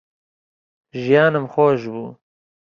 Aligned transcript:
ژیانم 1.03 1.45
خۆش 1.53 1.81
بوو 1.91 2.05